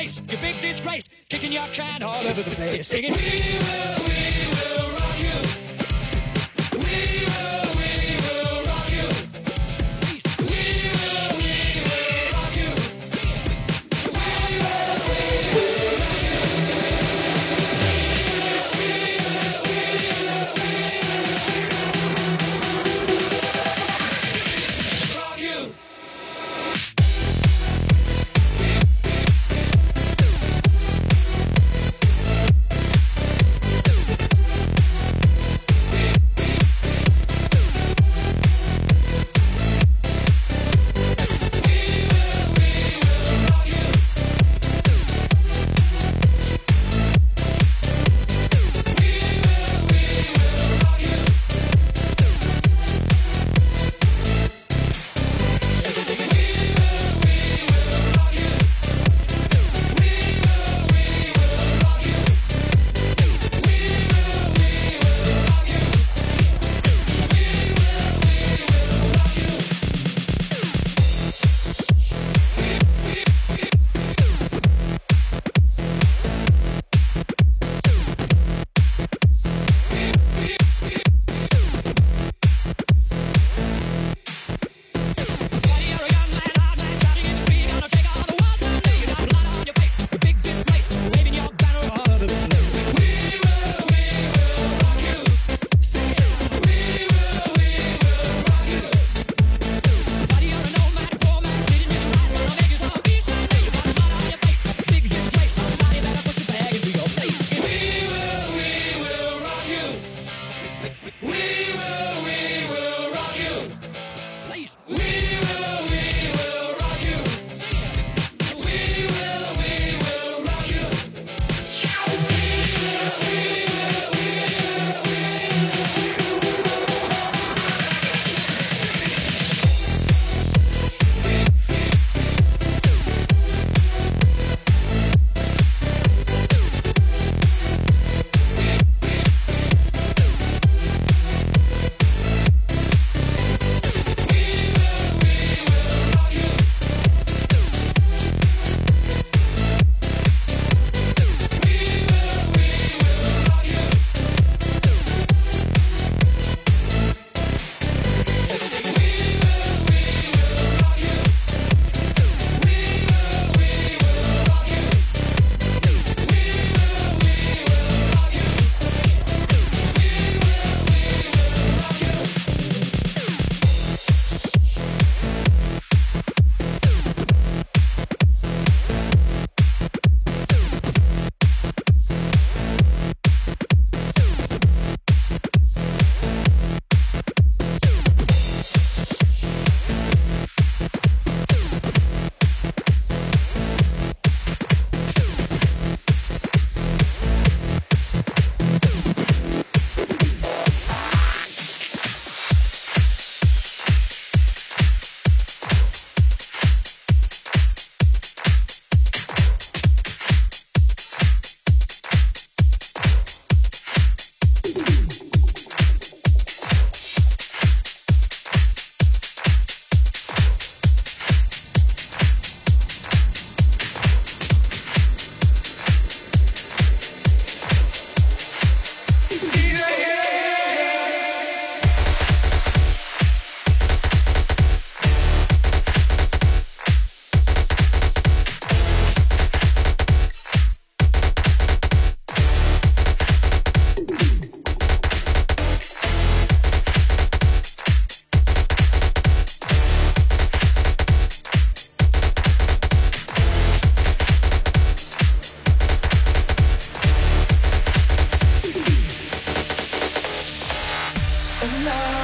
face, 0.00 0.20
you 0.30 0.38
big 0.38 0.60
disgrace, 0.60 1.08
kicking 1.28 1.52
your 1.52 1.66
can 1.68 2.02
all 2.02 2.26
over 2.26 2.42
the 2.42 2.50
place, 2.50 2.86
singing, 2.86 3.12
We 3.12 3.18
will, 3.18 4.04
we 4.08 4.39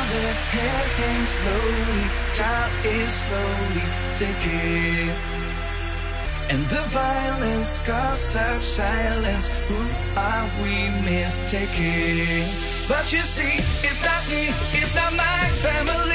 Head 0.07 0.87
hangs 1.03 1.31
slowly, 1.31 2.03
child 2.33 2.73
is 2.85 3.13
slowly 3.13 3.83
taking. 4.15 5.11
And 6.49 6.63
the 6.67 6.83
violence 6.95 7.81
caused 7.81 8.21
such 8.21 8.63
silence. 8.63 9.49
Who 9.67 9.83
are 10.17 10.49
we 10.63 10.91
mistaking? 11.05 12.47
But 12.87 13.13
you 13.13 13.23
see, 13.27 13.59
it's 13.83 14.01
not 14.05 14.23
me, 14.31 14.55
it's 14.79 14.95
not 14.95 15.13
my 15.13 15.49
family. 15.59 16.06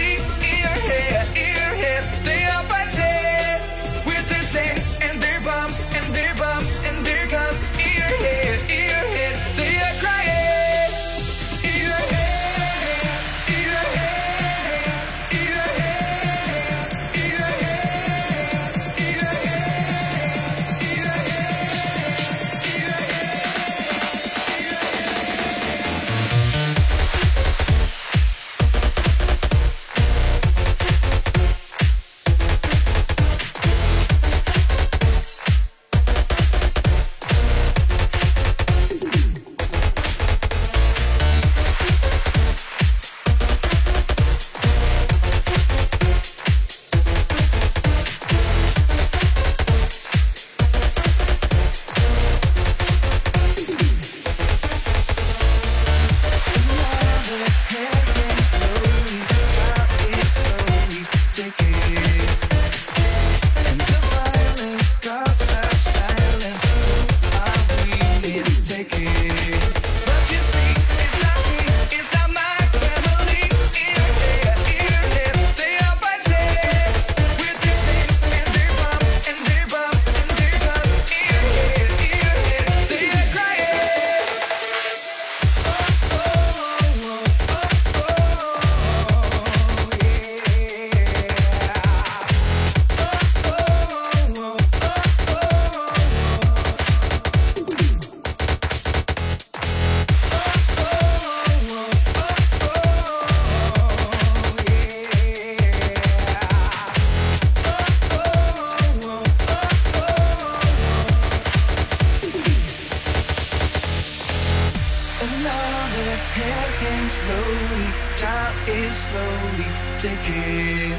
Another 115.22 116.16
head 116.34 116.70
hangs 116.82 117.14
slowly, 117.22 117.86
time 118.18 118.56
is 118.74 118.96
slowly 119.06 119.70
ticking. 120.02 120.98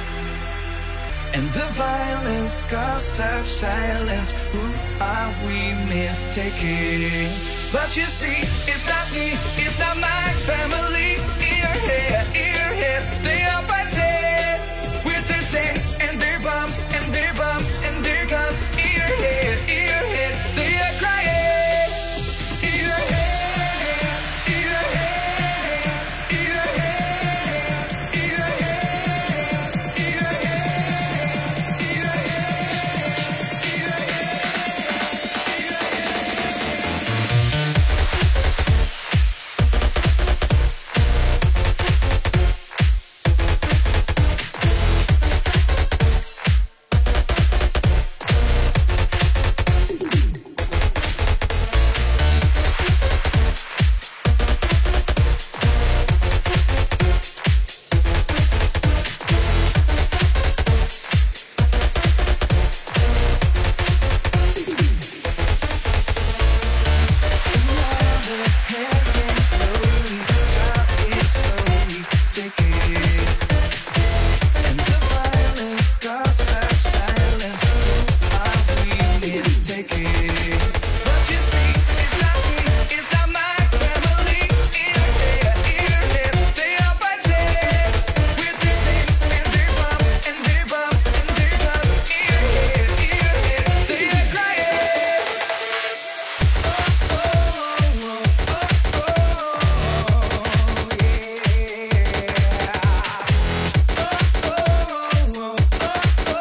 And 1.35 1.49
the 1.51 1.67
violence 1.75 2.63
caused 2.71 3.03
such 3.03 3.47
silence. 3.47 4.31
Who 4.53 4.63
are 5.01 5.33
we 5.45 5.75
mistaking? 5.91 7.35
But 7.73 7.97
you 7.97 8.07
see, 8.07 8.47
it's 8.71 8.87
not 8.87 9.11
me, 9.11 9.33
it's 9.59 9.79
not 9.81 9.97
my 9.97 10.25
family. 10.47 11.19
In 11.43 11.57
your 11.59 11.77
head, 11.91 12.42